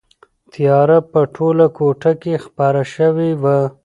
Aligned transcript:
تیاره 0.53 0.97
په 1.11 1.19
ټوله 1.35 1.65
کوټه 1.77 2.11
کې 2.21 2.33
خپره 2.45 2.81
شوې 2.95 3.31
وه. 3.41 3.59